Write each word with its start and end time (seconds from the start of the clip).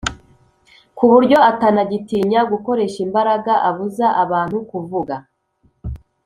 ku 0.97 1.05
buryo 1.11 1.37
atanagitinya 1.51 2.39
gukoresha 2.51 2.99
imbaraga 3.05 3.53
abuza 3.69 4.07
abantu 4.23 4.57
kuvuga. 4.69 5.15